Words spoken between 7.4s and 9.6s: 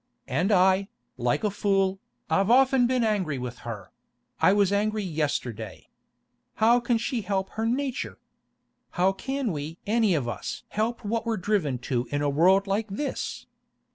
her nature? How can